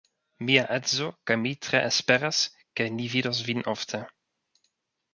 Mia 0.45 0.63
edzo 0.77 1.09
kaj 1.31 1.37
mi 1.43 1.51
tre 1.67 1.83
esperas, 1.91 2.41
ke 2.79 2.91
ni 2.97 3.13
vidos 3.15 3.47
vin 3.51 3.67
ofte. 3.77 4.05